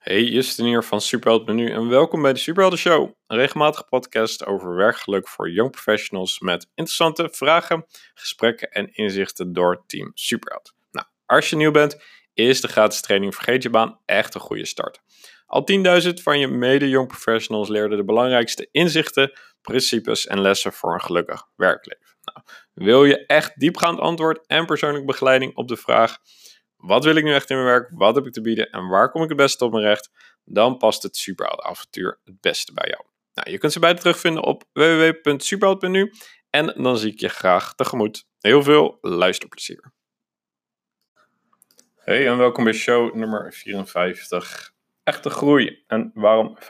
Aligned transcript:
Hey, 0.00 0.22
Justin 0.22 0.64
hier 0.64 0.82
van 0.82 1.00
Superheld 1.00 1.46
Menu 1.46 1.70
en 1.70 1.88
welkom 1.88 2.22
bij 2.22 2.32
de 2.32 2.38
Superhelden 2.38 2.78
Show. 2.78 3.12
Een 3.26 3.36
regelmatige 3.36 3.84
podcast 3.84 4.46
over 4.46 4.74
werkgeluk 4.74 5.28
voor 5.28 5.50
young 5.50 5.70
professionals 5.70 6.38
met 6.38 6.70
interessante 6.74 7.28
vragen, 7.32 7.86
gesprekken 8.14 8.70
en 8.70 8.94
inzichten 8.94 9.52
door 9.52 9.82
Team 9.86 10.10
Superheld. 10.14 10.74
Nou, 10.90 11.06
als 11.26 11.50
je 11.50 11.56
nieuw 11.56 11.70
bent, 11.70 12.02
is 12.34 12.60
de 12.60 12.68
gratis 12.68 13.00
training 13.00 13.34
Vergeet 13.34 13.62
je 13.62 13.70
baan 13.70 14.00
echt 14.04 14.34
een 14.34 14.40
goede 14.40 14.66
start. 14.66 15.00
Al 15.46 15.66
10.000 16.02 16.08
van 16.22 16.38
je 16.38 16.48
mede-young 16.48 17.08
professionals 17.08 17.68
leerden 17.68 17.98
de 17.98 18.04
belangrijkste 18.04 18.68
inzichten, 18.70 19.32
principes 19.62 20.26
en 20.26 20.40
lessen 20.40 20.72
voor 20.72 20.94
een 20.94 21.02
gelukkig 21.02 21.46
werkleven. 21.56 22.06
Nou, 22.24 22.46
wil 22.74 23.04
je 23.04 23.26
echt 23.26 23.60
diepgaand 23.60 23.98
antwoord 23.98 24.46
en 24.46 24.66
persoonlijke 24.66 25.06
begeleiding 25.06 25.56
op 25.56 25.68
de 25.68 25.76
vraag 25.76 26.18
wat 26.80 27.04
wil 27.04 27.16
ik 27.16 27.24
nu 27.24 27.34
echt 27.34 27.50
in 27.50 27.56
mijn 27.56 27.68
werk? 27.68 27.90
Wat 27.92 28.14
heb 28.14 28.26
ik 28.26 28.32
te 28.32 28.40
bieden? 28.40 28.70
En 28.70 28.88
waar 28.88 29.10
kom 29.10 29.22
ik 29.22 29.28
het 29.28 29.36
beste 29.36 29.64
op 29.64 29.72
mijn 29.72 29.84
recht? 29.84 30.10
Dan 30.44 30.76
past 30.76 31.02
het 31.02 31.34
avontuur 31.36 32.18
het 32.24 32.40
beste 32.40 32.72
bij 32.72 32.88
jou. 32.88 33.04
Nou, 33.34 33.50
je 33.50 33.58
kunt 33.58 33.72
ze 33.72 33.78
beide 33.78 34.00
terugvinden 34.00 34.42
op 34.42 34.64
www.superheld.nu. 34.72 36.12
En 36.50 36.74
dan 36.82 36.98
zie 36.98 37.12
ik 37.12 37.20
je 37.20 37.28
graag 37.28 37.74
tegemoet. 37.74 38.26
Heel 38.38 38.62
veel 38.62 38.98
luisterplezier. 39.00 39.92
Hey 41.96 42.26
en 42.26 42.36
welkom 42.36 42.64
bij 42.64 42.72
show 42.72 43.14
nummer 43.14 43.52
54. 43.52 44.72
Echte 45.02 45.30
groei 45.30 45.84
en 45.86 46.10
waarom 46.14 46.58
95% 46.58 46.66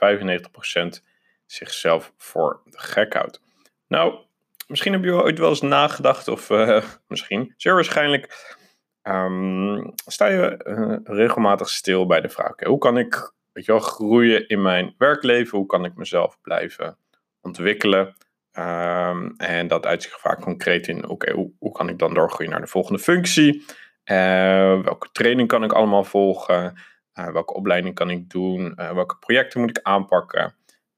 zichzelf 1.45 2.13
voor 2.17 2.61
de 2.65 2.79
gek 2.79 3.13
houdt. 3.13 3.41
Nou, 3.87 4.25
misschien 4.67 4.93
heb 4.93 5.03
je 5.03 5.11
ooit 5.11 5.39
wel 5.39 5.49
eens 5.49 5.61
nagedacht, 5.61 6.27
of 6.27 6.49
uh, 6.49 6.83
misschien 7.07 7.53
zeer 7.57 7.73
waarschijnlijk 7.73 8.55
Ehm, 9.01 9.87
sta 10.05 10.27
je 10.27 10.65
uh, 10.67 11.15
regelmatig 11.17 11.69
stil 11.69 12.05
bij 12.05 12.21
de 12.21 12.29
vraag: 12.29 12.53
hoe 12.59 12.77
kan 12.77 12.97
ik 12.97 13.33
weet 13.53 13.65
je 13.65 13.71
wel, 13.71 13.81
groeien 13.81 14.47
in 14.47 14.61
mijn 14.61 14.95
werkleven? 14.97 15.57
Hoe 15.57 15.67
kan 15.67 15.85
ik 15.85 15.95
mezelf 15.95 16.37
blijven 16.41 16.97
ontwikkelen? 17.41 18.15
Ehm, 18.51 19.29
en 19.37 19.67
dat 19.67 19.85
uitzicht 19.85 20.19
vaak 20.19 20.41
concreet 20.41 20.87
in: 20.87 21.09
oké, 21.09 21.31
hoe, 21.31 21.51
hoe, 21.59 21.71
kan 21.71 21.89
ik 21.89 21.99
dan 21.99 22.13
doorgroeien 22.13 22.51
naar 22.51 22.61
de 22.61 22.67
volgende 22.67 22.99
functie? 22.99 23.65
Uh, 24.05 24.81
welke 24.81 25.09
training 25.11 25.47
kan 25.47 25.63
ik 25.63 25.73
allemaal 25.73 26.03
volgen? 26.03 26.73
Uh, 27.19 27.27
welke 27.27 27.53
opleiding 27.53 27.95
kan 27.95 28.09
ik 28.09 28.29
doen? 28.29 28.73
welke 28.75 29.17
projecten 29.17 29.59
moet 29.59 29.77
ik 29.77 29.83
aanpakken? 29.83 30.55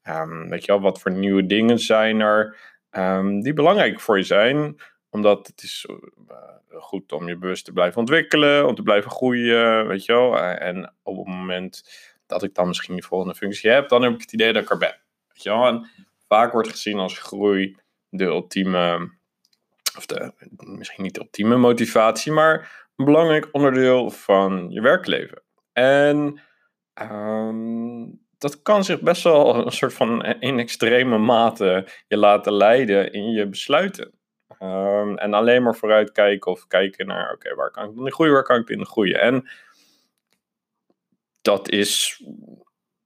Um, 0.09 0.49
weet 0.49 0.65
je 0.65 0.71
wel, 0.71 0.81
wat 0.81 1.01
voor 1.01 1.11
nieuwe 1.11 1.45
dingen 1.45 1.79
zijn 1.79 2.19
er 2.19 2.57
die 3.41 3.53
belangrijk 3.53 3.99
voor 3.99 4.17
je 4.17 4.23
zijn? 4.23 4.75
Omdat 5.13 5.47
het 5.47 5.63
is 5.63 5.85
goed 6.79 7.11
om 7.11 7.27
je 7.27 7.37
bewust 7.37 7.65
te 7.65 7.71
blijven 7.71 7.99
ontwikkelen, 7.99 8.67
om 8.67 8.75
te 8.75 8.81
blijven 8.81 9.11
groeien, 9.11 9.87
weet 9.87 10.05
je 10.05 10.13
wel. 10.13 10.37
Eh, 10.37 10.67
en 10.67 10.93
op 11.03 11.17
het 11.17 11.27
moment 11.27 11.83
dat 12.25 12.43
ik 12.43 12.55
dan 12.55 12.67
misschien 12.67 12.93
die 12.93 13.05
volgende 13.05 13.35
functie 13.35 13.69
heb, 13.69 13.89
dan 13.89 14.01
heb 14.01 14.13
ik 14.13 14.21
het 14.21 14.33
idee 14.33 14.53
dat 14.53 14.63
ik 14.63 14.69
er 14.69 14.77
ben. 14.77 14.99
Weet 15.27 15.43
je 15.43 15.49
wel. 15.49 15.65
En 15.65 15.89
vaak 16.27 16.51
wordt 16.51 16.69
gezien 16.69 16.99
als 16.99 17.19
groei 17.19 17.77
de 18.09 18.23
ultieme, 18.23 19.11
of 19.97 20.05
de, 20.05 20.33
misschien 20.57 21.03
niet 21.03 21.13
de 21.13 21.21
ultieme 21.21 21.55
motivatie, 21.55 22.31
maar 22.31 22.87
een 22.95 23.05
belangrijk 23.05 23.49
onderdeel 23.51 24.09
van 24.09 24.67
je 24.69 24.81
werkleven. 24.81 25.41
En 25.73 26.41
ehm, 26.93 28.05
dat 28.37 28.61
kan 28.61 28.83
zich 28.83 29.01
best 29.01 29.23
wel 29.23 29.65
een 29.65 29.71
soort 29.71 29.93
van 29.93 30.23
in 30.25 30.59
extreme 30.59 31.17
mate 31.17 31.87
je 32.07 32.17
laten 32.17 32.53
leiden 32.53 33.11
in 33.13 33.31
je 33.31 33.47
besluiten. 33.47 34.13
Ehm, 34.63 35.15
en 35.15 35.33
alleen 35.33 35.63
maar 35.63 35.75
vooruitkijken 35.75 36.51
of 36.51 36.67
kijken 36.67 37.07
naar, 37.07 37.33
oké, 37.33 37.55
waar 37.55 37.71
kan 37.71 37.89
ik 37.89 37.95
in 37.95 38.11
groeien, 38.11 38.33
waar 38.33 38.43
kan 38.43 38.59
ik 38.59 38.69
in 38.69 38.85
groeien? 38.85 39.19
En 39.19 39.49
dat 41.41 41.69
is 41.69 42.23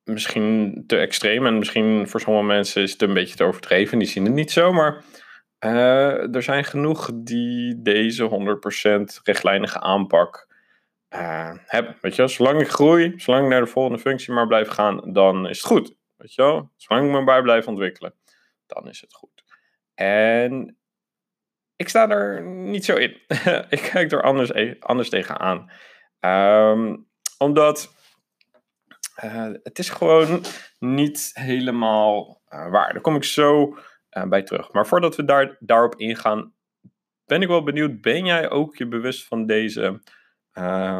misschien 0.03 0.83
te 0.88 0.97
extreem 0.97 1.45
en 1.45 1.58
misschien 1.58 2.08
voor 2.08 2.19
sommige 2.19 2.45
mensen 2.45 2.81
is 2.81 2.91
het 2.91 3.02
een 3.02 3.13
beetje 3.13 3.35
te 3.35 3.44
overdreven, 3.44 4.00
die 4.00 4.08
zien 4.08 4.25
het 4.25 4.33
niet 4.33 4.52
zo, 4.52 4.73
maar 4.73 5.03
uh, 5.66 6.35
er 6.35 6.44
zijn 6.44 6.63
genoeg 6.63 7.09
die 7.13 7.81
deze 7.81 8.29
100% 9.19 9.22
rechtlijnige 9.24 9.79
aanpak 9.79 10.47
uh, 11.09 11.53
hebben. 11.66 11.97
Weet 12.01 12.16
je, 12.16 12.28
zolang 12.28 12.62
ik 12.62 12.69
groei, 12.69 13.13
zolang 13.16 13.44
ik 13.44 13.51
naar 13.51 13.62
de 13.62 13.68
volgende 13.68 14.00
functie 14.00 14.34
maar 14.34 14.47
blijf 14.47 14.68
gaan, 14.68 15.13
dan 15.13 15.47
is 15.47 15.57
het 15.57 15.68
goed. 15.68 15.95
Weet 16.18 16.34
je 16.34 16.41
wel, 16.41 16.72
zolang 16.75 17.06
ik 17.06 17.12
me 17.12 17.24
bij 17.24 17.41
blijf 17.41 17.68
ontwikkelen, 17.68 18.13
dan 18.66 18.88
is 18.88 19.01
het 19.01 19.13
goed. 19.13 19.44
En 19.94 20.76
ik 21.77 21.89
sta 21.89 22.09
er 22.09 22.43
niet 22.43 22.85
zo 22.85 22.95
in. 22.95 23.17
ik 23.69 23.89
kijk 23.91 24.11
er 24.11 24.21
anders, 24.21 24.49
e-, 24.53 24.75
anders 24.79 25.09
tegenaan. 25.09 25.71
Um, 26.19 27.07
omdat 27.38 27.95
uh, 29.23 29.49
het 29.63 29.79
is 29.79 29.89
gewoon 29.89 30.43
niet 30.79 31.31
helemaal 31.33 32.41
uh, 32.49 32.69
waar. 32.69 32.93
Daar 32.93 33.01
kom 33.01 33.15
ik 33.15 33.23
zo 33.23 33.77
uh, 34.11 34.23
bij 34.23 34.43
terug. 34.43 34.71
Maar 34.71 34.88
voordat 34.88 35.15
we 35.15 35.25
daar, 35.25 35.57
daarop 35.59 35.95
ingaan, 35.95 36.53
ben 37.25 37.41
ik 37.41 37.47
wel 37.47 37.63
benieuwd. 37.63 38.01
Ben 38.01 38.25
jij 38.25 38.49
ook 38.49 38.75
je 38.75 38.88
bewust 38.88 39.27
van 39.27 39.45
deze 39.45 40.01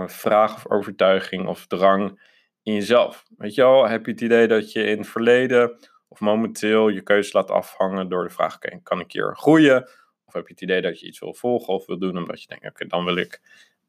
vraag 0.06 0.56
of 0.56 0.72
overtuiging 0.72 1.48
of 1.48 1.68
drang 1.68 2.22
in 2.64 2.74
jezelf? 2.74 3.24
Weet 3.38 3.56
je 3.56 3.62
wel, 3.62 3.88
heb 3.88 4.06
je 4.06 4.12
het 4.12 4.22
idee 4.22 4.48
dat 4.48 4.72
je 4.72 4.84
in 4.84 4.98
het 4.98 5.08
verleden 5.08 5.78
of 6.08 6.20
momenteel 6.20 6.90
je 6.90 7.02
keuze 7.02 7.30
laat 7.34 7.52
afhangen 7.52 8.10
door 8.10 8.24
de 8.24 8.30
vraag: 8.30 8.58
kan 8.84 9.00
ik 9.00 9.12
hier 9.12 9.36
groeien? 9.36 9.90
Of 10.28 10.34
heb 10.34 10.48
je 10.48 10.54
het 10.54 10.62
idee 10.62 10.82
dat 10.82 11.00
je 11.00 11.08
iets 11.08 11.20
wil 11.20 11.34
volgen 11.34 11.74
of 11.74 11.86
wil 11.86 12.00
doen 12.00 12.18
omdat 12.18 12.42
je 12.42 12.48
denkt, 12.48 12.66
oké, 12.66 12.86
dan 12.86 13.06
wil 13.06 13.16
ik, 13.16 13.42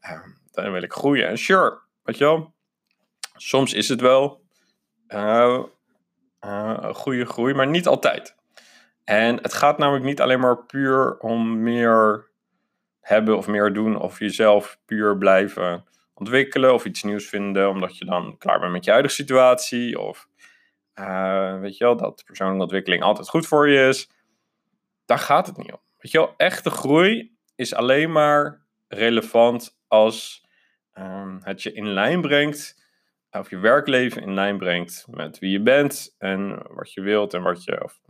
uh, 0.03 0.25
dan 0.51 0.73
wil 0.73 0.83
ik 0.83 0.93
groeien. 0.93 1.29
En 1.29 1.39
sure, 1.39 1.79
weet 2.03 2.19
je 2.19 2.25
wel, 2.25 2.55
soms 3.37 3.75
is 3.75 3.89
het 3.89 4.01
wel 4.01 4.43
uh, 5.09 5.65
goede 6.95 7.27
groei, 7.27 7.55
maar 7.55 7.67
niet 7.67 7.87
altijd. 7.87 8.37
En 9.05 9.37
het 9.37 9.55
gaat 9.55 9.79
namelijk 9.79 10.05
niet 10.05 10.21
alleen 10.21 10.41
maar 10.41 10.65
puur 10.67 11.19
om 11.19 11.63
meer 11.63 12.31
hebben 13.01 13.37
of 13.37 13.47
meer 13.47 13.73
doen 13.73 14.01
of 14.01 14.19
jezelf 14.19 14.81
puur 14.85 15.19
blijven 15.19 15.85
ontwikkelen 16.15 16.75
of 16.75 16.85
iets 16.85 17.03
nieuws 17.03 17.29
vinden 17.29 17.69
omdat 17.69 17.99
je 17.99 18.05
dan 18.05 18.39
klaar 18.39 18.61
bent 18.61 18.73
met 18.73 18.85
je 18.85 18.91
huidige 18.91 19.15
situatie 19.15 20.01
of 20.01 20.29
uh, 20.95 21.61
weet 21.61 21.77
je 21.77 21.85
wel, 21.85 21.97
dat 21.97 22.23
persoonlijke 22.27 22.63
ontwikkeling 22.63 23.03
altijd 23.03 23.29
goed 23.29 23.47
voor 23.47 23.69
je 23.69 23.89
is. 23.89 24.11
Daar 25.05 25.19
gaat 25.19 25.47
het 25.47 25.57
niet 25.57 25.73
om. 25.73 25.81
Weet 25.99 26.13
je 26.13 26.19
wel, 26.19 26.35
echte 26.37 26.71
groei 26.71 27.37
is 27.55 27.75
alleen 27.75 28.13
maar 28.13 28.67
relevant 28.89 29.79
als 29.87 30.47
um, 30.95 31.41
het 31.43 31.63
je 31.63 31.73
in 31.73 31.89
lijn 31.89 32.21
brengt, 32.21 32.87
of 33.31 33.51
je 33.51 33.59
werkleven 33.59 34.23
in 34.23 34.35
lijn 34.35 34.59
brengt 34.59 35.07
met 35.11 35.39
wie 35.39 35.51
je 35.51 35.63
bent 35.63 36.15
en 36.19 36.67
wat 36.71 36.93
je 36.93 37.01
wilt 37.01 37.35
en 37.35 37.43
wat 37.43 37.65
je, 37.65 37.85
of, 37.85 38.01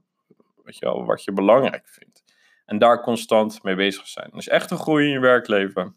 weet 0.63 0.79
je, 0.79 1.05
wat 1.05 1.25
je 1.25 1.33
belangrijk 1.33 1.89
vindt. 1.89 2.25
En 2.65 2.79
daar 2.79 3.03
constant 3.03 3.63
mee 3.63 3.75
bezig 3.75 4.07
zijn. 4.07 4.31
Dus 4.33 4.49
echte 4.49 4.77
groei 4.77 5.07
in 5.07 5.13
je 5.13 5.21
werkleven 5.21 5.97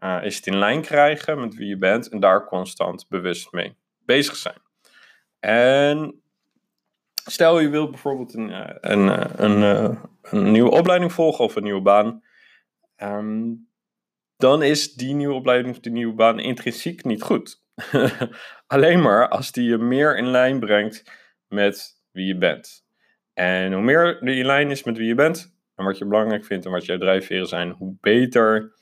uh, 0.00 0.18
is 0.22 0.36
het 0.36 0.46
in 0.46 0.58
lijn 0.58 0.82
krijgen 0.82 1.40
met 1.40 1.54
wie 1.54 1.68
je 1.68 1.78
bent 1.78 2.08
en 2.08 2.20
daar 2.20 2.46
constant 2.46 3.08
bewust 3.08 3.52
mee 3.52 3.76
bezig 4.04 4.36
zijn. 4.36 4.62
En 5.38 6.22
Stel 7.30 7.60
je 7.60 7.68
wilt 7.68 7.90
bijvoorbeeld 7.90 8.34
een, 8.34 8.50
eh, 8.50 8.76
een, 8.80 9.08
eh, 9.08 9.30
een, 9.36 9.62
eh, 9.62 10.02
een 10.22 10.52
nieuwe 10.52 10.70
opleiding 10.70 11.12
volgen 11.12 11.44
of 11.44 11.56
een 11.56 11.62
nieuwe 11.62 11.82
baan. 11.82 12.22
Ehm, 12.96 13.52
dan 14.36 14.62
is 14.62 14.94
die 14.94 15.14
nieuwe 15.14 15.34
opleiding 15.34 15.74
of 15.74 15.80
die 15.80 15.92
nieuwe 15.92 16.14
baan 16.14 16.38
intrinsiek 16.38 17.04
niet 17.04 17.22
goed. 17.22 17.62
Alleen 18.66 19.02
maar 19.02 19.28
als 19.28 19.52
die 19.52 19.68
je 19.68 19.78
meer 19.78 20.16
in 20.16 20.26
lijn 20.26 20.60
brengt 20.60 21.12
met 21.48 22.02
wie 22.12 22.26
je 22.26 22.36
bent. 22.36 22.84
En 23.34 23.72
hoe 23.72 23.82
meer 23.82 24.18
die 24.20 24.34
in 24.34 24.46
lijn 24.46 24.70
is 24.70 24.84
met 24.84 24.96
wie 24.96 25.06
je 25.06 25.14
bent 25.14 25.54
en 25.74 25.84
wat 25.84 25.98
je 25.98 26.06
belangrijk 26.06 26.44
vindt 26.44 26.64
en 26.64 26.70
wat 26.70 26.84
je 26.84 26.98
drijfveren 26.98 27.46
zijn, 27.46 27.70
hoe 27.70 27.96
beter, 28.00 28.72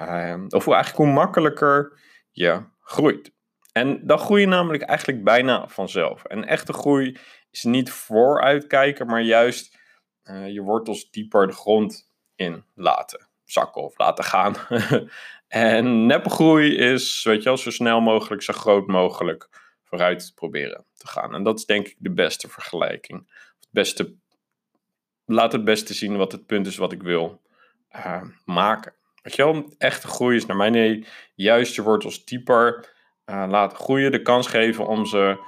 uh, 0.00 0.44
of 0.48 0.64
hoe 0.64 0.74
eigenlijk 0.74 1.04
hoe 1.04 1.14
makkelijker 1.14 2.00
je 2.30 2.62
groeit. 2.80 3.32
En 3.72 4.06
dan 4.06 4.18
groei 4.18 4.40
je 4.40 4.46
namelijk 4.46 4.82
eigenlijk 4.82 5.24
bijna 5.24 5.68
vanzelf. 5.68 6.24
En 6.24 6.44
echte 6.44 6.72
groei 6.72 7.16
is 7.50 7.62
niet 7.62 7.90
vooruitkijken, 7.90 9.06
maar 9.06 9.22
juist 9.22 9.78
uh, 10.24 10.48
je 10.48 10.62
wortels 10.62 11.10
dieper 11.10 11.46
de 11.46 11.52
grond 11.52 12.10
in 12.34 12.64
laten 12.74 13.28
zakken 13.44 13.82
of 13.82 13.98
laten 13.98 14.24
gaan. 14.24 14.54
en 15.48 16.06
nepgroei 16.06 16.76
is, 16.76 17.22
weet 17.22 17.42
je 17.42 17.48
wel, 17.48 17.56
zo 17.56 17.70
snel 17.70 18.00
mogelijk, 18.00 18.42
zo 18.42 18.52
groot 18.52 18.86
mogelijk 18.86 19.48
vooruit 19.84 20.32
proberen 20.34 20.84
te 20.94 21.06
gaan. 21.06 21.34
En 21.34 21.42
dat 21.42 21.58
is 21.58 21.64
denk 21.64 21.86
ik 21.86 21.96
de 21.98 22.12
beste 22.12 22.48
vergelijking. 22.48 23.18
Het 23.60 23.68
beste, 23.70 24.14
laat 25.24 25.52
het 25.52 25.64
beste 25.64 25.94
zien 25.94 26.16
wat 26.16 26.32
het 26.32 26.46
punt 26.46 26.66
is 26.66 26.76
wat 26.76 26.92
ik 26.92 27.02
wil 27.02 27.40
uh, 27.96 28.22
maken. 28.44 28.94
Weet 29.22 29.36
je 29.36 29.44
wel, 29.44 29.74
echte 29.78 30.06
groei 30.06 30.36
is 30.36 30.46
naar 30.46 30.56
mijn 30.56 30.74
idee 30.74 31.06
juist 31.34 31.74
je 31.74 31.82
wortels 31.82 32.24
dieper 32.24 32.94
uh, 33.26 33.44
laten 33.48 33.78
groeien, 33.78 34.12
de 34.12 34.22
kans 34.22 34.46
geven 34.46 34.86
om 34.86 35.06
ze 35.06 35.38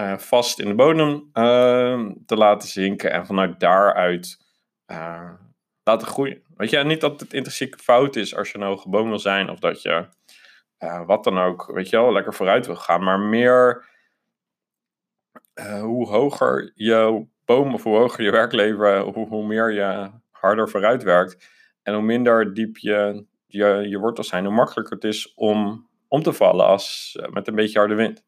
uh, 0.00 0.18
vast 0.18 0.58
in 0.58 0.68
de 0.68 0.74
bodem 0.74 1.30
uh, 1.34 2.10
te 2.26 2.36
laten 2.36 2.68
zinken 2.68 3.12
en 3.12 3.26
vanuit 3.26 3.60
daaruit 3.60 4.38
uh, 4.86 5.32
laten 5.82 6.06
groeien. 6.06 6.42
Weet 6.56 6.70
je, 6.70 6.78
niet 6.78 7.00
dat 7.00 7.20
het 7.20 7.32
intrinsiek 7.32 7.80
fout 7.80 8.16
is 8.16 8.36
als 8.36 8.50
je 8.50 8.58
een 8.58 8.64
hoge 8.64 8.88
boom 8.88 9.08
wil 9.08 9.18
zijn 9.18 9.50
of 9.50 9.58
dat 9.58 9.82
je 9.82 10.08
wat 11.06 11.24
dan 11.24 11.38
ook, 11.38 11.70
weet 11.74 11.88
je 11.88 11.96
wel, 11.96 12.12
lekker 12.12 12.34
vooruit 12.34 12.66
wil 12.66 12.76
gaan, 12.76 13.04
maar 13.04 13.18
meer 13.18 13.88
hoe 15.80 16.08
hoger 16.08 16.72
je 16.74 17.26
boom 17.44 17.74
of 17.74 17.82
hoe 17.82 17.96
hoger 17.96 18.24
je 18.24 18.30
werkleven, 18.30 19.00
hoe, 19.00 19.28
hoe 19.28 19.46
meer 19.46 19.72
je 19.72 20.10
harder 20.30 20.68
vooruit 20.68 21.02
werkt. 21.02 21.48
En 21.82 21.94
hoe 21.94 22.02
minder 22.02 22.54
diep 22.54 22.76
je, 22.76 23.26
je, 23.46 23.88
je 23.88 23.98
wortels 23.98 24.28
zijn, 24.28 24.44
hoe 24.44 24.54
makkelijker 24.54 24.94
het 24.94 25.04
is 25.04 25.34
om 25.34 25.88
om 26.10 26.22
te 26.22 26.32
vallen 26.32 26.66
als, 26.66 27.16
eh, 27.20 27.28
met 27.28 27.48
een 27.48 27.54
beetje 27.54 27.78
harde 27.78 27.94
wind. 27.94 28.24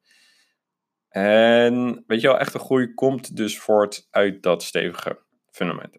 En 1.12 2.04
weet 2.06 2.20
je 2.20 2.26
wel, 2.26 2.38
echte 2.38 2.58
groei 2.58 2.94
komt 2.94 3.36
dus 3.36 3.58
voort 3.58 4.06
uit 4.10 4.42
dat 4.42 4.62
stevige 4.62 5.18
fundament. 5.50 5.98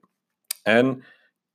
En 0.64 1.04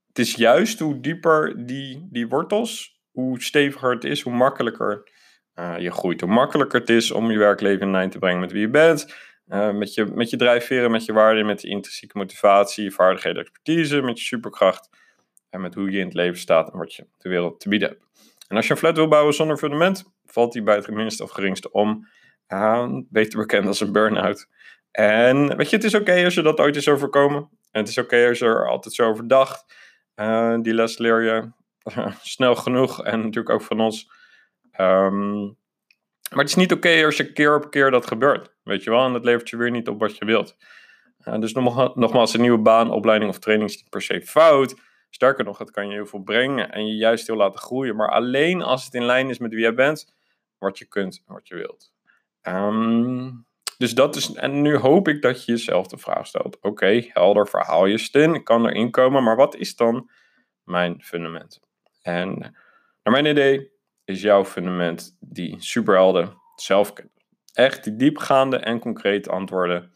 het 0.07 0.19
is 0.19 0.35
juist 0.35 0.79
hoe 0.79 0.99
dieper 0.99 1.65
die, 1.65 2.07
die 2.11 2.27
wortels, 2.27 3.01
hoe 3.11 3.41
steviger 3.41 3.91
het 3.91 4.03
is, 4.03 4.21
hoe 4.21 4.33
makkelijker 4.33 5.09
uh, 5.55 5.77
je 5.79 5.91
groeit. 5.91 6.21
Hoe 6.21 6.29
makkelijker 6.29 6.79
het 6.79 6.89
is 6.89 7.11
om 7.11 7.31
je 7.31 7.37
werkleven 7.37 7.85
in 7.85 7.91
lijn 7.91 8.09
te 8.09 8.19
brengen 8.19 8.39
met 8.39 8.51
wie 8.51 8.61
je 8.61 8.69
bent. 8.69 9.15
Uh, 9.47 9.71
met, 9.71 9.93
je, 9.93 10.05
met 10.05 10.29
je 10.29 10.37
drijfveren, 10.37 10.91
met 10.91 11.05
je 11.05 11.13
waarden, 11.13 11.45
met 11.45 11.59
de 11.59 11.67
intrinsieke 11.67 12.17
motivatie, 12.17 12.83
je 12.83 12.91
vaardigheden, 12.91 13.41
expertise, 13.41 14.01
met 14.01 14.19
je 14.19 14.25
superkracht. 14.25 14.89
En 15.49 15.61
met 15.61 15.73
hoe 15.73 15.91
je 15.91 15.99
in 15.99 16.05
het 16.05 16.13
leven 16.13 16.39
staat 16.39 16.71
en 16.71 16.79
wat 16.79 16.93
je 16.93 17.07
de 17.17 17.29
wereld 17.29 17.59
te 17.59 17.69
bieden 17.69 17.89
hebt. 17.89 18.03
En 18.47 18.55
als 18.55 18.65
je 18.65 18.71
een 18.71 18.79
flat 18.79 18.95
wil 18.95 19.07
bouwen 19.07 19.33
zonder 19.33 19.57
fundament, 19.57 20.03
valt 20.25 20.53
die 20.53 20.63
bij 20.63 20.75
het 20.75 20.89
minste 20.89 21.23
of 21.23 21.31
geringste 21.31 21.71
om. 21.71 22.07
Beter 23.09 23.39
bekend 23.39 23.67
als 23.67 23.79
een 23.79 23.91
burn-out. 23.91 24.47
En 24.91 25.57
weet 25.57 25.69
je, 25.69 25.75
het 25.75 25.85
is 25.85 25.93
oké 25.93 26.23
als 26.23 26.33
je 26.33 26.41
dat 26.41 26.59
ooit 26.59 26.75
is 26.75 26.89
overkomen. 26.89 27.49
En 27.71 27.79
het 27.79 27.89
is 27.89 27.97
oké 27.97 28.27
als 28.27 28.39
je 28.39 28.45
er 28.45 28.69
altijd 28.69 28.93
zo 28.93 29.09
over 29.09 29.27
dacht. 29.27 29.73
Uh, 30.15 30.55
die 30.61 30.73
les 30.73 30.97
leer 30.97 31.21
je 31.21 31.51
snel 32.21 32.55
genoeg 32.55 33.03
en 33.03 33.19
natuurlijk 33.19 33.49
ook 33.49 33.61
van 33.61 33.79
ons. 33.79 34.11
Um, 34.79 35.57
maar 36.29 36.39
het 36.39 36.49
is 36.49 36.55
niet 36.55 36.71
oké 36.71 37.05
als 37.05 37.17
je 37.17 37.33
keer 37.33 37.55
op 37.55 37.71
keer 37.71 37.91
dat 37.91 38.07
gebeurt. 38.07 38.53
Weet 38.63 38.83
je 38.83 38.89
wel, 38.89 39.05
en 39.05 39.13
dat 39.13 39.25
levert 39.25 39.49
je 39.49 39.57
weer 39.57 39.71
niet 39.71 39.87
op 39.87 39.99
wat 39.99 40.17
je 40.17 40.25
wilt. 40.25 40.57
Uh, 41.27 41.39
dus 41.39 41.53
nogmaals, 41.53 42.33
een 42.33 42.41
nieuwe 42.41 42.57
baan, 42.57 42.91
opleiding 42.91 43.31
of 43.31 43.39
training 43.39 43.69
is 43.69 43.75
niet 43.75 43.89
per 43.89 44.01
se 44.01 44.21
fout. 44.21 44.75
Sterker 45.09 45.43
nog, 45.43 45.57
het 45.57 45.71
kan 45.71 45.87
je 45.87 45.93
heel 45.93 46.05
veel 46.05 46.19
brengen 46.19 46.71
en 46.71 46.87
je 46.87 46.95
juist 46.95 47.27
heel 47.27 47.35
laten 47.35 47.59
groeien. 47.59 47.95
Maar 47.95 48.11
alleen 48.11 48.61
als 48.61 48.85
het 48.85 48.93
in 48.93 49.05
lijn 49.05 49.29
is 49.29 49.37
met 49.37 49.51
wie 49.51 49.59
jij 49.59 49.73
bent, 49.73 50.13
wat 50.57 50.77
je 50.77 50.85
kunt 50.85 51.23
en 51.27 51.33
wat 51.33 51.47
je 51.47 51.55
wilt. 51.55 51.91
Um, 52.41 53.47
dus 53.77 53.93
dat 53.93 54.15
is, 54.15 54.33
en 54.33 54.61
nu 54.61 54.75
hoop 54.75 55.07
ik 55.07 55.21
dat 55.21 55.45
je 55.45 55.51
jezelf 55.51 55.87
de 55.87 55.97
vraag 55.97 56.27
stelt: 56.27 56.61
oké, 56.61 57.05
helder 57.07 57.47
verhaal 57.47 57.85
je 57.85 57.97
stin, 57.97 58.33
ik 58.33 58.43
kan 58.43 58.67
erin 58.67 58.91
komen, 58.91 59.23
maar 59.23 59.35
wat 59.35 59.55
is 59.55 59.75
dan 59.75 60.09
mijn 60.63 61.01
fundament? 61.01 61.59
En 62.01 62.39
naar 63.03 63.13
mijn 63.13 63.25
idee 63.25 63.71
is 64.05 64.21
jouw 64.21 64.45
fundament 64.45 65.17
die 65.19 65.55
superhelden 65.59 66.37
zelf 66.55 66.93
kennen. 66.93 67.13
Echt 67.53 67.83
die 67.83 67.95
diepgaande 67.95 68.57
en 68.57 68.79
concrete 68.79 69.29
antwoorden 69.29 69.93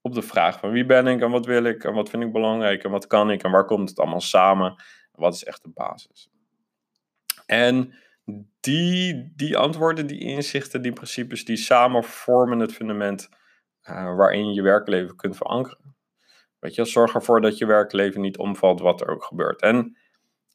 op 0.00 0.14
de 0.14 0.22
vraag 0.22 0.58
van 0.58 0.70
wie 0.70 0.86
ben 0.86 1.06
ik 1.06 1.20
en 1.20 1.30
wat 1.30 1.46
wil 1.46 1.64
ik 1.64 1.84
en 1.84 1.94
wat 1.94 2.10
vind 2.10 2.22
ik 2.22 2.32
belangrijk 2.32 2.84
en 2.84 2.90
wat 2.90 3.06
kan 3.06 3.30
ik 3.30 3.42
en 3.42 3.50
waar 3.50 3.64
komt 3.64 3.88
het 3.88 3.98
allemaal 3.98 4.20
samen 4.20 4.70
en 5.12 5.20
wat 5.20 5.34
is 5.34 5.44
echt 5.44 5.62
de 5.62 5.70
basis. 5.74 6.30
En 7.46 7.94
die, 8.60 9.32
die 9.36 9.56
antwoorden, 9.56 10.06
die 10.06 10.20
inzichten, 10.20 10.82
die 10.82 10.92
principes, 10.92 11.44
die 11.44 11.56
samen 11.56 12.04
vormen 12.04 12.58
het 12.58 12.72
fundament 12.72 13.28
uh, 13.88 14.16
waarin 14.16 14.48
je 14.48 14.54
je 14.54 14.62
werkleven 14.62 15.16
kunt 15.16 15.36
verankeren. 15.36 15.96
Weet 16.58 16.74
je, 16.74 16.84
zorg 16.84 17.14
ervoor 17.14 17.40
dat 17.40 17.58
je 17.58 17.66
werkleven 17.66 18.20
niet 18.20 18.38
omvalt 18.38 18.80
wat 18.80 19.00
er 19.00 19.08
ook 19.08 19.24
gebeurt. 19.24 19.60
En 19.60 19.96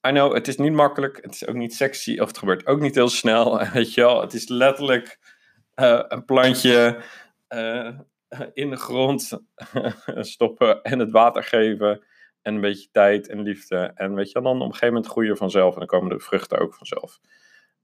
I 0.08 0.10
know, 0.10 0.34
het 0.34 0.48
is 0.48 0.58
niet 0.58 0.74
makkelijk, 0.74 1.18
het 1.22 1.34
is 1.34 1.48
ook 1.48 1.56
niet 1.56 1.74
sexy, 1.74 2.20
of 2.20 2.28
het 2.28 2.38
gebeurt 2.38 2.66
ook 2.66 2.80
niet 2.80 2.96
heel 2.96 3.10
snel. 3.10 3.60
Weet 3.74 3.94
je 3.94 4.02
wel, 4.02 4.22
het 4.22 4.34
is 4.34 4.48
letterlijk 4.48 5.20
uh, 5.76 6.02
een 6.08 6.26
plantje 6.26 7.02
uh, 7.56 8.00
in 8.54 8.70
de 8.70 8.76
grond 8.76 9.40
stoppen 10.34 10.82
en 10.82 11.00
het 11.00 11.12
water 11.12 11.44
geven. 11.44 12.04
En 12.42 12.56
een 12.56 12.62
beetje 12.62 12.90
tijd 12.92 13.28
en 13.28 13.42
liefde. 13.42 13.92
En 13.96 14.14
weet 14.14 14.32
je, 14.32 14.42
dan 14.42 14.56
op 14.56 14.62
een 14.62 14.66
gegeven 14.66 14.88
moment 14.88 15.08
groeien 15.08 15.38
vanzelf 15.38 15.74
en 15.74 15.80
dan 15.80 15.88
komen 15.88 16.10
de 16.10 16.24
vruchten 16.24 16.60
ook 16.60 16.74
vanzelf. 16.74 17.20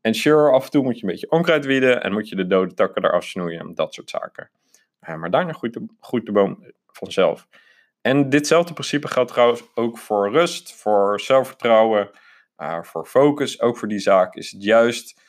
En 0.02 0.14
sure, 0.14 0.52
af 0.52 0.66
en 0.66 0.72
toe 0.72 0.84
moet 0.84 1.00
je 1.00 1.06
een 1.06 1.12
beetje 1.12 1.32
onkruid 1.32 1.66
wieden 1.66 2.04
en 2.04 2.14
moet 2.14 2.30
je 2.30 2.36
de 2.36 2.48
dode 2.48 2.74
takken 2.74 3.06
eraf 3.06 3.24
snoeien 3.24 3.60
en 3.60 3.74
dat 3.74 3.94
soort 3.94 4.10
zaken. 4.10 4.50
Uh, 5.10 5.16
maar 5.16 5.30
daarna 5.30 5.54
groeit 5.54 5.74
de, 5.74 5.86
groeit 6.00 6.26
de 6.26 6.32
boom 6.32 6.66
vanzelf. 6.88 7.48
En 8.02 8.30
ditzelfde 8.30 8.74
principe 8.74 9.08
geldt 9.08 9.32
trouwens 9.32 9.64
ook 9.74 9.98
voor 9.98 10.32
rust, 10.32 10.74
voor 10.74 11.20
zelfvertrouwen, 11.20 12.10
uh, 12.58 12.84
voor 12.84 13.06
focus. 13.06 13.62
Ook 13.62 13.78
voor 13.78 13.88
die 13.88 14.00
zaak 14.00 14.36
is 14.36 14.52
het 14.52 14.64
juist, 14.64 15.22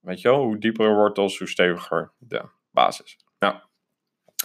weet 0.00 0.20
je 0.20 0.28
wel, 0.28 0.42
hoe 0.42 0.58
dieper 0.58 0.88
de 0.88 0.94
wortels, 0.94 1.38
hoe 1.38 1.48
steviger 1.48 2.12
de 2.18 2.42
basis. 2.70 3.18
Nou, 3.38 3.56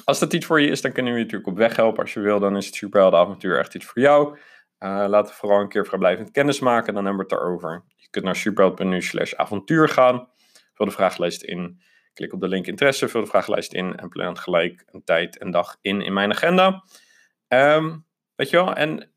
als 0.03 0.19
dat 0.19 0.33
iets 0.33 0.45
voor 0.45 0.61
je 0.61 0.69
is, 0.69 0.81
dan 0.81 0.91
kunnen 0.91 1.13
we 1.13 1.17
je 1.17 1.23
natuurlijk 1.23 1.51
op 1.51 1.57
weg 1.57 1.75
helpen. 1.75 2.03
Als 2.03 2.13
je 2.13 2.19
wil, 2.19 2.39
dan 2.39 2.57
is 2.57 2.65
het 2.65 2.75
superheldenavontuur 2.75 3.59
echt 3.59 3.75
iets 3.75 3.85
voor 3.85 4.01
jou. 4.01 4.37
Uh, 4.83 5.05
laten 5.07 5.31
we 5.31 5.39
vooral 5.39 5.59
een 5.59 5.69
keer 5.69 5.85
vrijblijvend 5.85 6.31
kennis 6.31 6.59
maken, 6.59 6.93
dan 6.93 7.05
hebben 7.05 7.25
we 7.25 7.35
het 7.35 7.43
erover. 7.43 7.83
Je 7.95 8.09
kunt 8.09 8.25
naar 8.25 8.35
superheld.nu 8.35 9.01
slash 9.01 9.33
avontuur 9.33 9.89
gaan. 9.89 10.27
Vul 10.73 10.85
de 10.85 10.91
vragenlijst 10.91 11.43
in. 11.43 11.81
Klik 12.13 12.33
op 12.33 12.39
de 12.39 12.47
link 12.47 12.67
interesse, 12.67 13.07
vul 13.07 13.21
de 13.21 13.27
vragenlijst 13.27 13.73
in 13.73 13.95
en 13.95 14.09
plan 14.09 14.37
gelijk 14.37 14.83
een 14.91 15.03
tijd 15.03 15.37
en 15.37 15.51
dag 15.51 15.77
in 15.81 16.01
in 16.01 16.13
mijn 16.13 16.31
agenda. 16.31 16.83
Um, 17.47 18.05
weet 18.35 18.49
je 18.49 18.55
wel, 18.55 18.73
en 18.73 19.11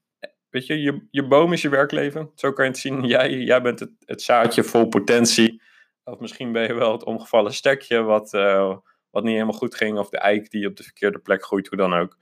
weet 0.50 0.66
je, 0.66 0.80
je, 0.80 1.06
je 1.10 1.26
boom 1.26 1.52
is 1.52 1.62
je 1.62 1.68
werkleven. 1.68 2.30
Zo 2.34 2.52
kan 2.52 2.64
je 2.64 2.70
het 2.70 2.80
zien. 2.80 3.04
Jij, 3.04 3.30
jij 3.30 3.62
bent 3.62 3.88
het, 4.04 4.22
zaadje 4.22 4.64
vol 4.64 4.88
potentie. 4.88 5.62
Of 6.04 6.18
misschien 6.18 6.52
ben 6.52 6.62
je 6.62 6.74
wel 6.74 6.92
het 6.92 7.04
omgevallen 7.04 7.54
stekje 7.54 8.02
wat, 8.02 8.32
uh, 8.32 8.76
wat 9.10 9.22
niet 9.22 9.32
helemaal 9.32 9.58
goed 9.58 9.74
ging. 9.74 9.98
Of 9.98 10.08
de 10.08 10.18
eik 10.18 10.50
die 10.50 10.66
op 10.66 10.76
de 10.76 10.82
verkeerde 10.82 11.18
plek 11.18 11.44
groeit, 11.44 11.68
hoe 11.68 11.78
dan 11.78 11.94
ook. 11.94 12.16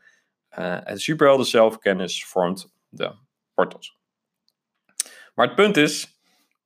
Uh, 0.58 0.88
en 0.88 0.99
superhelden 0.99 1.47
zelfkennis 1.47 2.25
vormt 2.25 2.73
de 2.88 3.23
Maar 5.34 5.46
het 5.46 5.54
punt 5.54 5.76
is, 5.76 6.18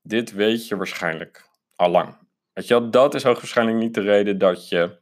dit 0.02 0.32
weet 0.32 0.69
je 0.69 0.76
waarschijnlijk 0.76 1.49
al 1.76 1.90
lang. 1.90 2.17
Weet 2.52 2.67
je 2.67 2.88
dat 2.88 3.14
is 3.14 3.23
hoogstwaarschijnlijk 3.23 3.79
niet 3.79 3.94
de 3.94 4.00
reden 4.00 4.38
dat 4.38 4.69
je 4.69 5.00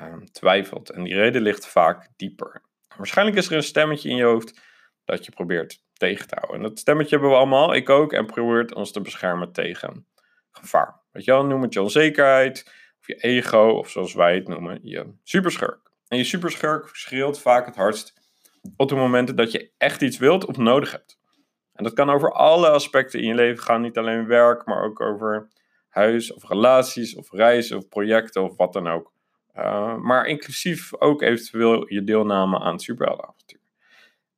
um, 0.00 0.32
twijfelt. 0.32 0.90
En 0.90 1.02
die 1.02 1.14
reden 1.14 1.42
ligt 1.42 1.66
vaak 1.66 2.08
dieper. 2.16 2.62
Waarschijnlijk 2.96 3.36
is 3.36 3.46
er 3.46 3.56
een 3.56 3.62
stemmetje 3.62 4.08
in 4.08 4.16
je 4.16 4.24
hoofd 4.24 4.60
dat 5.04 5.24
je 5.24 5.32
probeert 5.32 5.84
tegen 5.92 6.28
te 6.28 6.34
houden. 6.34 6.56
En 6.56 6.68
dat 6.68 6.78
stemmetje 6.78 7.10
hebben 7.10 7.30
we 7.30 7.36
allemaal, 7.36 7.74
ik 7.74 7.90
ook, 7.90 8.12
en 8.12 8.26
probeert 8.26 8.74
ons 8.74 8.92
te 8.92 9.00
beschermen 9.00 9.52
tegen 9.52 10.06
gevaar. 10.50 11.00
Weet 11.10 11.24
je 11.24 11.30
wel, 11.30 11.44
noem 11.44 11.62
het 11.62 11.72
je 11.72 11.82
onzekerheid, 11.82 12.64
of 13.00 13.06
je 13.06 13.14
ego, 13.14 13.68
of 13.68 13.90
zoals 13.90 14.14
wij 14.14 14.34
het 14.34 14.48
noemen, 14.48 14.78
je 14.82 15.14
superschurk. 15.22 15.90
En 16.08 16.18
je 16.18 16.24
superschurk 16.24 16.88
schreeuwt 16.92 17.40
vaak 17.40 17.66
het 17.66 17.76
hardst 17.76 18.21
op 18.76 18.88
de 18.88 18.94
momenten 18.94 19.36
dat 19.36 19.52
je 19.52 19.70
echt 19.78 20.02
iets 20.02 20.18
wilt 20.18 20.46
of 20.46 20.56
nodig 20.56 20.90
hebt. 20.90 21.18
En 21.72 21.84
dat 21.84 21.92
kan 21.92 22.10
over 22.10 22.32
alle 22.32 22.70
aspecten 22.70 23.20
in 23.20 23.26
je 23.26 23.34
leven 23.34 23.62
gaan, 23.62 23.80
niet 23.80 23.98
alleen 23.98 24.26
werk, 24.26 24.66
maar 24.66 24.82
ook 24.82 25.00
over 25.00 25.48
huis 25.88 26.32
of 26.32 26.48
relaties 26.48 27.14
of 27.14 27.32
reizen 27.32 27.76
of 27.76 27.88
projecten 27.88 28.42
of 28.42 28.56
wat 28.56 28.72
dan 28.72 28.88
ook. 28.88 29.12
Uh, 29.56 29.96
maar 29.96 30.26
inclusief 30.26 30.94
ook 31.00 31.22
eventueel 31.22 31.92
je 31.92 32.04
deelname 32.04 32.58
aan 32.58 32.72
het 32.72 32.82
superheldenavontuur. 32.82 33.60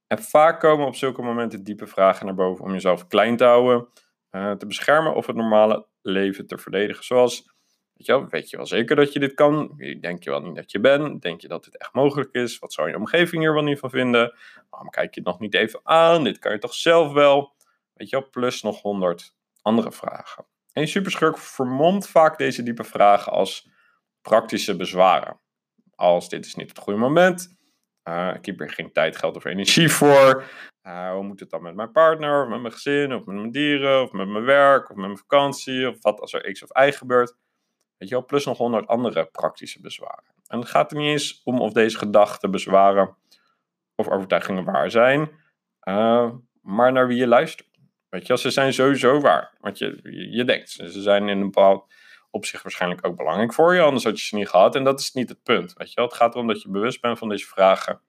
En 0.06 0.22
vaak 0.22 0.60
komen 0.60 0.86
op 0.86 0.94
zulke 0.94 1.22
momenten 1.22 1.64
diepe 1.64 1.86
vragen 1.86 2.26
naar 2.26 2.34
boven 2.34 2.64
om 2.64 2.72
jezelf 2.72 3.06
klein 3.06 3.36
te 3.36 3.44
houden, 3.44 3.88
uh, 4.30 4.52
te 4.52 4.66
beschermen 4.66 5.14
of 5.14 5.26
het 5.26 5.36
normale 5.36 5.86
leven 6.02 6.46
te 6.46 6.58
verdedigen. 6.58 7.04
Zoals, 7.04 7.53
weet 7.94 8.06
je, 8.06 8.12
wel, 8.12 8.28
weet 8.28 8.50
je 8.50 8.56
wel 8.56 8.66
zeker 8.66 8.96
dat 8.96 9.12
je 9.12 9.18
dit 9.18 9.34
kan? 9.34 9.76
Denk 10.00 10.22
je 10.22 10.30
wel 10.30 10.40
niet 10.40 10.56
dat 10.56 10.70
je 10.70 10.80
bent? 10.80 11.22
Denk 11.22 11.40
je 11.40 11.48
dat 11.48 11.64
dit 11.64 11.78
echt 11.78 11.92
mogelijk 11.92 12.32
is? 12.32 12.58
Wat 12.58 12.72
zou 12.72 12.88
je 12.88 12.96
omgeving 12.96 13.42
hier 13.42 13.54
wel 13.54 13.62
niet 13.62 13.78
van 13.78 13.90
vinden? 13.90 14.36
Waarom 14.70 14.90
kijk 14.90 15.14
je 15.14 15.20
het 15.20 15.28
nog 15.28 15.40
niet 15.40 15.54
even 15.54 15.80
aan? 15.82 16.24
Dit 16.24 16.38
kan 16.38 16.52
je 16.52 16.58
toch 16.58 16.74
zelf 16.74 17.12
wel? 17.12 17.54
Weet 17.94 18.10
je 18.10 18.18
wel, 18.18 18.28
plus 18.30 18.62
nog 18.62 18.80
honderd 18.80 19.34
andere 19.62 19.92
vragen. 19.92 20.46
En 20.72 20.88
superschurk 20.88 21.38
vermomt 21.38 22.08
vaak 22.08 22.38
deze 22.38 22.62
diepe 22.62 22.84
vragen 22.84 23.32
als 23.32 23.70
praktische 24.22 24.76
bezwaren. 24.76 25.40
Als 25.94 26.28
dit 26.28 26.46
is 26.46 26.54
niet 26.54 26.68
het 26.68 26.78
goede 26.78 26.98
moment, 26.98 27.56
uh, 28.08 28.32
ik 28.34 28.46
heb 28.46 28.58
hier 28.58 28.70
geen 28.70 28.92
tijd, 28.92 29.16
geld 29.16 29.36
of 29.36 29.44
energie 29.44 29.88
voor. 29.98 30.44
Uh, 30.82 31.12
hoe 31.12 31.22
moet 31.22 31.40
het 31.40 31.50
dan 31.50 31.62
met 31.62 31.74
mijn 31.74 31.92
partner, 31.92 32.42
of 32.42 32.48
met 32.48 32.60
mijn 32.60 32.72
gezin, 32.72 33.14
of 33.14 33.24
met 33.24 33.36
mijn 33.36 33.50
dieren, 33.50 34.02
of 34.02 34.12
met 34.12 34.28
mijn 34.28 34.44
werk, 34.44 34.90
of 34.90 34.96
met 34.96 35.06
mijn 35.06 35.18
vakantie, 35.18 35.88
of 35.88 35.96
wat 36.02 36.20
als 36.20 36.32
er 36.32 36.52
X 36.52 36.62
of 36.62 36.86
Y 36.86 36.90
gebeurt. 36.92 37.36
Weet 37.98 38.08
je 38.08 38.14
wel, 38.14 38.24
plus 38.24 38.44
nog 38.44 38.58
honderd 38.58 38.86
andere 38.86 39.24
praktische 39.24 39.80
bezwaren. 39.80 40.34
En 40.46 40.58
het 40.58 40.68
gaat 40.68 40.90
er 40.90 40.96
niet 40.96 41.10
eens 41.10 41.40
om 41.44 41.60
of 41.60 41.72
deze 41.72 41.98
gedachten, 41.98 42.50
bezwaren 42.50 43.16
of 43.94 44.08
overtuigingen 44.08 44.64
waar 44.64 44.90
zijn, 44.90 45.30
uh, 45.88 46.30
maar 46.62 46.92
naar 46.92 47.06
wie 47.06 47.18
je 47.18 47.26
luistert. 47.26 47.68
Weet 48.08 48.26
je, 48.26 48.38
ze 48.38 48.50
zijn 48.50 48.72
sowieso 48.72 49.20
waar. 49.20 49.54
Want 49.60 49.78
je, 49.78 50.00
je, 50.30 50.44
denkt, 50.44 50.70
ze 50.70 51.02
zijn 51.02 51.28
in 51.28 51.38
een 51.38 51.50
bepaald 51.50 51.92
op 52.30 52.44
zich 52.44 52.62
waarschijnlijk 52.62 53.06
ook 53.06 53.16
belangrijk 53.16 53.52
voor 53.52 53.74
je, 53.74 53.80
anders 53.80 54.04
had 54.04 54.20
je 54.20 54.26
ze 54.26 54.36
niet 54.36 54.48
gehad. 54.48 54.74
En 54.74 54.84
dat 54.84 55.00
is 55.00 55.12
niet 55.12 55.28
het 55.28 55.42
punt. 55.42 55.72
Weet 55.72 55.88
je 55.88 55.94
wel? 55.94 56.04
Het 56.04 56.14
gaat 56.14 56.34
erom 56.34 56.46
dat 56.46 56.62
je 56.62 56.70
bewust 56.70 57.00
bent 57.00 57.18
van 57.18 57.28
deze 57.28 57.46
vragen. 57.46 58.00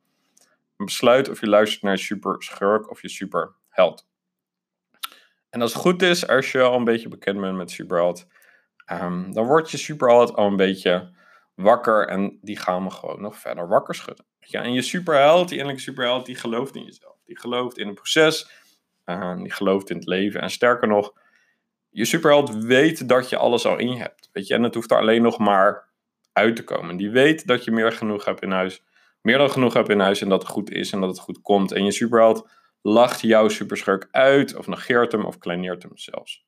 En 0.78 0.86
besluit 0.86 1.30
of 1.30 1.40
je 1.40 1.48
luistert 1.48 1.82
naar 1.82 1.92
je 1.92 1.98
super 1.98 2.44
schurk 2.44 2.90
of 2.90 3.02
je 3.02 3.10
superheld. 3.10 4.08
En 5.50 5.62
als 5.62 5.74
het 5.74 5.82
goed 5.82 6.02
is, 6.02 6.28
als 6.28 6.52
je 6.52 6.62
al 6.62 6.76
een 6.76 6.84
beetje 6.84 7.08
bekend 7.08 7.40
bent 7.40 7.58
met 7.58 7.72
superheld, 7.72 8.28
um, 8.92 9.34
dan 9.34 9.46
wordt 9.46 9.72
je 9.72 9.78
superheld 9.78 10.36
al 10.36 10.48
een 10.48 10.56
beetje 10.56 11.14
wakker 11.56 12.08
en 12.08 12.38
die 12.42 12.58
gaan 12.58 12.84
me 12.84 12.90
gewoon 12.90 13.22
nog 13.22 13.38
verder 13.38 13.68
wakker 13.68 13.96
schudden. 13.96 14.26
Ja, 14.40 14.62
en 14.62 14.74
je 14.74 14.82
superheld, 14.82 15.48
die 15.48 15.58
innerlijke 15.58 15.90
superheld, 15.90 16.26
die 16.26 16.36
gelooft 16.36 16.76
in 16.76 16.84
jezelf. 16.84 17.16
Die 17.26 17.40
gelooft 17.40 17.78
in 17.78 17.88
het 17.88 17.96
proces, 17.96 18.50
uh, 19.06 19.38
die 19.38 19.52
gelooft 19.52 19.90
in 19.90 19.96
het 19.96 20.06
leven. 20.06 20.42
En 20.42 20.50
sterker 20.50 20.88
nog, 20.88 21.14
je 21.90 22.06
superheld 22.06 22.56
weet 22.56 23.10
dat 23.10 23.30
je 23.30 23.38
alles 23.38 23.66
al 23.66 23.78
in 23.78 23.90
je 23.90 23.98
hebt. 23.98 24.30
Weet 24.32 24.48
je, 24.48 24.54
en 24.54 24.64
het 24.64 24.76
hoeft 24.76 24.92
er 24.92 24.98
alleen 24.98 25.22
nog 25.22 25.38
maar 25.38 25.90
uit 26.34 26.56
te 26.56 26.64
komen. 26.64 26.98
Die 26.98 27.10
weet 27.10 27.48
dat 27.48 27.64
je 27.64 27.72
meer 27.72 27.92
genoeg 27.92 28.26
hebt 28.26 28.42
in 28.42 28.52
huis. 28.52 28.84
Meer 29.22 29.38
dan 29.38 29.52
genoeg 29.52 29.74
hebt 29.74 29.90
in 29.90 30.00
huis 30.00 30.22
en 30.22 30.30
dat 30.30 30.42
het 30.42 30.52
goed 30.52 30.72
is 30.72 30.92
en 30.92 31.00
dat 31.00 31.10
het 31.10 31.20
goed 31.20 31.42
komt. 31.42 31.72
En 31.72 31.86
je 31.86 31.92
superheld 31.92 32.50
lacht 32.82 33.22
jouw 33.22 33.48
superschurk 33.48 34.08
uit 34.12 34.56
of 34.56 34.68
negeert 34.68 35.12
hem 35.12 35.26
of 35.26 35.38
kleineert 35.38 35.84
hem 35.84 35.98
zelfs. 35.98 36.46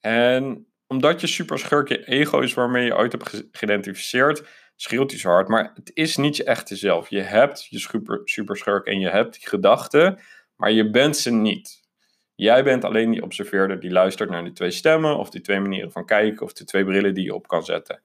En 0.00 0.66
omdat 0.88 1.20
je 1.20 1.26
superschurk 1.26 1.88
je 1.88 2.04
ego 2.04 2.40
is 2.40 2.54
waarmee 2.54 2.84
je 2.84 2.96
ooit 2.96 3.12
hebt 3.12 3.44
geïdentificeerd, 3.52 4.42
schreeuwt 4.76 5.10
hij 5.10 5.20
zo 5.20 5.28
hard. 5.28 5.48
Maar 5.48 5.72
het 5.74 5.90
is 5.94 6.16
niet 6.16 6.36
je 6.36 6.44
echte 6.44 6.76
zelf. 6.76 7.10
Je 7.10 7.20
hebt 7.20 7.66
je 7.70 7.78
super, 7.78 8.20
superschurk 8.24 8.86
en 8.86 9.00
je 9.00 9.08
hebt 9.08 9.34
die 9.34 9.48
gedachten, 9.48 10.20
maar 10.56 10.72
je 10.72 10.90
bent 10.90 11.16
ze 11.16 11.30
niet. 11.30 11.86
Jij 12.34 12.64
bent 12.64 12.84
alleen 12.84 13.10
die 13.10 13.22
observeerder 13.22 13.80
die 13.80 13.90
luistert 13.90 14.30
naar 14.30 14.44
die 14.44 14.52
twee 14.52 14.70
stemmen, 14.70 15.18
of 15.18 15.30
die 15.30 15.40
twee 15.40 15.60
manieren 15.60 15.92
van 15.92 16.06
kijken, 16.06 16.46
of 16.46 16.52
de 16.52 16.64
twee 16.64 16.84
brillen 16.84 17.14
die 17.14 17.24
je 17.24 17.34
op 17.34 17.46
kan 17.48 17.64
zetten. 17.64 18.02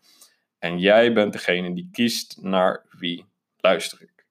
En 0.60 0.80
jij 0.80 1.14
bent 1.14 1.34
degene 1.34 1.74
die 1.74 1.90
kiest 1.92 2.38
naar 2.42 2.86
wie 2.90 3.26
luister 3.58 4.02
ik. 4.02 4.26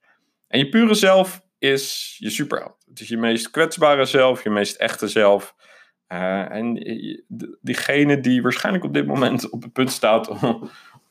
En 0.48 0.58
je 0.58 0.68
pure 0.68 0.94
zelf 0.94 1.42
is 1.58 2.16
je 2.18 2.30
superheld. 2.30 2.84
Het 2.88 3.00
is 3.00 3.08
je 3.08 3.16
meest 3.16 3.50
kwetsbare 3.50 4.04
zelf, 4.04 4.42
je 4.42 4.50
meest 4.50 4.76
echte 4.76 5.08
zelf. 5.08 5.54
Uh, 6.12 6.50
en 6.50 6.74
diegene 7.60 8.20
die 8.20 8.42
waarschijnlijk 8.42 8.84
op 8.84 8.94
dit 8.94 9.06
moment 9.06 9.50
op 9.50 9.62
het 9.62 9.72
punt 9.72 9.90
staat 9.90 10.28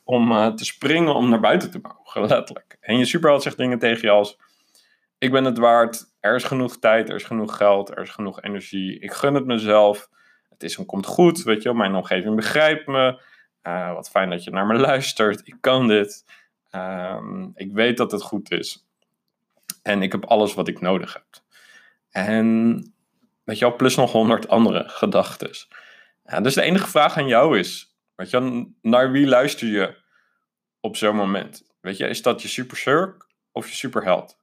om, 0.04 0.32
uh, 0.32 0.46
te 0.46 0.64
springen 0.64 1.14
om 1.14 1.28
naar 1.28 1.40
buiten 1.40 1.70
te 1.70 1.80
mogen, 1.82 2.26
letterlijk. 2.26 2.76
En 2.80 2.98
je 2.98 3.04
superheld 3.04 3.42
zegt 3.42 3.56
dingen 3.56 3.78
tegen 3.78 4.00
je 4.00 4.10
als: 4.10 4.38
Ik 5.18 5.32
ben 5.32 5.44
het 5.44 5.58
waard, 5.58 6.12
er 6.20 6.34
is 6.34 6.44
genoeg 6.44 6.78
tijd, 6.78 7.08
er 7.08 7.14
is 7.14 7.24
genoeg 7.24 7.56
geld, 7.56 7.90
er 7.90 8.02
is 8.02 8.10
genoeg 8.10 8.42
energie, 8.42 8.98
ik 8.98 9.12
gun 9.12 9.34
het 9.34 9.46
mezelf, 9.46 10.08
het 10.48 10.62
is 10.62 10.76
en 10.76 10.86
komt 10.86 11.06
goed, 11.06 11.42
weet 11.42 11.62
je 11.62 11.74
mijn 11.74 11.94
omgeving 11.94 12.36
begrijpt 12.36 12.86
me, 12.86 13.20
uh, 13.62 13.94
wat 13.94 14.10
fijn 14.10 14.30
dat 14.30 14.44
je 14.44 14.50
naar 14.50 14.66
me 14.66 14.74
luistert, 14.90 15.40
ik 15.44 15.56
kan 15.60 15.88
dit, 15.88 16.24
um, 16.72 17.52
ik 17.54 17.72
weet 17.72 17.96
dat 17.96 18.12
het 18.12 18.22
goed 18.22 18.50
is. 18.50 18.86
En 19.82 20.02
ik 20.02 20.12
heb 20.12 20.24
alles 20.24 20.54
wat 20.54 20.68
ik 20.68 20.80
nodig 20.80 21.12
heb. 21.12 21.42
En 22.10 22.91
weet 23.44 23.58
je 23.58 23.64
wel, 23.64 23.76
plus 23.76 23.96
nog 23.96 24.12
honderd 24.12 24.48
andere 24.48 24.84
gedachten. 24.88 25.50
Ja, 26.24 26.40
dus 26.40 26.54
de 26.54 26.62
enige 26.62 26.88
vraag 26.88 27.16
aan 27.16 27.26
jou 27.26 27.58
is, 27.58 27.96
weet 28.14 28.30
je, 28.30 28.72
naar 28.82 29.10
wie 29.10 29.26
luister 29.26 29.68
je 29.68 29.96
op 30.80 30.96
zo'n 30.96 31.16
moment? 31.16 31.62
Weet 31.80 31.96
je, 31.96 32.08
is 32.08 32.22
dat 32.22 32.42
je 32.42 32.48
super 32.48 33.16
of 33.52 33.68
je 33.68 33.74
superheld? 33.74 34.40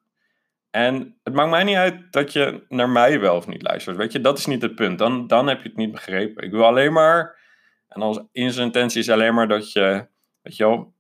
En 0.71 1.19
het 1.23 1.33
maakt 1.33 1.49
mij 1.49 1.63
niet 1.63 1.75
uit 1.75 2.11
dat 2.11 2.33
je 2.33 2.65
naar 2.67 2.89
mij 2.89 3.19
wel 3.19 3.35
of 3.35 3.47
niet 3.47 3.61
luistert. 3.61 3.97
Weet 3.97 4.11
je, 4.11 4.21
dat 4.21 4.37
is 4.37 4.45
niet 4.45 4.61
het 4.61 4.75
punt. 4.75 4.99
Dan, 4.99 5.27
dan 5.27 5.47
heb 5.47 5.61
je 5.61 5.67
het 5.67 5.77
niet 5.77 5.91
begrepen. 5.91 6.43
Ik 6.43 6.51
wil 6.51 6.65
alleen 6.65 6.93
maar, 6.93 7.39
en 7.87 8.01
als 8.01 8.19
in 8.31 8.51
zijn 8.51 8.65
intentie 8.65 8.99
is 8.99 9.09
alleen 9.09 9.33
maar 9.33 9.47
dat 9.47 9.71
je, 9.71 10.07
weet 10.41 10.55
je 10.55 10.63
wel, 10.63 10.93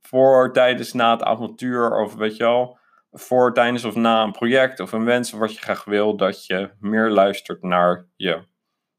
voor, 0.00 0.52
tijdens, 0.52 0.92
na 0.92 1.10
het 1.10 1.22
avontuur, 1.22 1.96
of 1.96 2.14
weet 2.14 2.36
je 2.36 2.42
wel, 2.42 2.78
voor, 3.12 3.54
tijdens 3.54 3.84
of 3.84 3.94
na 3.94 4.22
een 4.22 4.32
project 4.32 4.80
of 4.80 4.92
een 4.92 5.04
wens 5.04 5.30
wat 5.30 5.54
je 5.54 5.60
graag 5.60 5.84
wil, 5.84 6.16
dat 6.16 6.46
je 6.46 6.70
meer 6.80 7.10
luistert 7.10 7.62
naar 7.62 8.06
je 8.16 8.42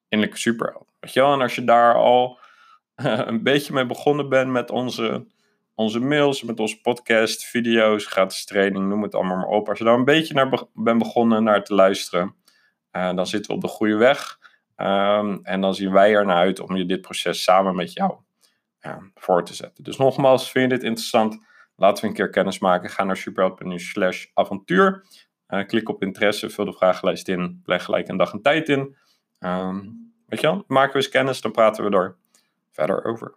innerlijke 0.07 0.41
superheld. 0.41 0.93
Weet 0.99 1.13
je 1.13 1.19
wel, 1.19 1.33
en 1.33 1.41
als 1.41 1.55
je 1.55 1.63
daar 1.63 1.95
al 1.95 2.39
een 2.95 3.43
beetje 3.43 3.73
mee 3.73 3.85
begonnen 3.85 4.29
bent 4.29 4.51
met 4.51 4.69
onze, 4.69 5.27
onze 5.75 5.99
mails, 5.99 6.43
met 6.43 6.59
onze 6.59 6.81
podcast, 6.81 7.45
video's, 7.45 8.05
gratis 8.05 8.45
training, 8.45 8.87
noem 8.87 9.03
het 9.03 9.15
allemaal 9.15 9.37
maar 9.37 9.45
op. 9.45 9.69
Als 9.69 9.77
je 9.77 9.83
daar 9.83 9.93
een 9.93 10.05
beetje 10.05 10.33
naar 10.33 10.49
be 10.49 10.67
bent 10.73 10.99
begonnen 10.99 11.43
naar 11.43 11.63
te 11.63 11.73
luisteren, 11.73 12.35
uh, 12.91 13.13
dan 13.13 13.27
zitten 13.27 13.51
we 13.51 13.57
op 13.57 13.61
de 13.61 13.67
goede 13.67 13.95
weg. 13.95 14.39
Um, 14.77 15.39
en 15.43 15.61
dan 15.61 15.75
zien 15.75 15.91
wij 15.91 16.15
er 16.15 16.25
naar 16.25 16.37
uit 16.37 16.59
om 16.59 16.75
je 16.75 16.85
dit 16.85 17.01
proces 17.01 17.43
samen 17.43 17.75
met 17.75 17.93
jou 17.93 18.13
uh, 18.81 18.97
voor 19.15 19.45
te 19.45 19.53
zetten. 19.53 19.83
Dus 19.83 19.97
nogmaals, 19.97 20.51
vind 20.51 20.71
je 20.71 20.77
dit 20.77 20.87
interessant? 20.87 21.39
Laten 21.81 22.03
we 22.03 22.09
een 22.09 22.15
keer 22.15 22.29
kennis 22.29 22.59
maken. 22.59 22.89
Ga 22.89 23.03
naar 23.03 23.17
superheld.nu 23.17 23.79
slash 23.79 24.25
avontuur. 24.33 25.05
Uh, 25.49 25.65
klik 25.65 25.89
op 25.89 26.01
interesse, 26.01 26.49
vul 26.49 26.65
de 26.65 26.73
vragenlijst 26.73 27.27
in, 27.27 27.61
leg 27.65 27.83
gelijk 27.83 28.07
een 28.07 28.17
dag 28.17 28.33
en 28.33 28.41
tijd 28.41 28.69
in. 28.69 28.95
Um, 29.39 30.13
weet 30.27 30.41
je 30.41 30.47
wel, 30.47 30.63
maken 30.67 30.91
we 30.91 30.97
eens 30.97 31.09
kennis, 31.09 31.41
dan 31.41 31.51
praten 31.51 31.89
we 31.89 31.97
er 31.97 32.15
verder 32.71 33.03
over. 33.03 33.35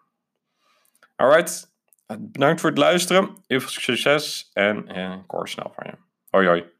Alright, 1.16 1.72
bedankt 2.18 2.60
voor 2.60 2.70
het 2.70 2.78
luisteren. 2.78 3.36
Heel 3.46 3.60
veel 3.60 3.68
succes 3.68 4.50
en 4.52 4.98
uh, 4.98 5.12
ik 5.12 5.30
hoor 5.30 5.48
snel 5.48 5.72
van 5.74 5.86
je. 5.90 5.96
Hoi 6.30 6.46
hoi. 6.46 6.73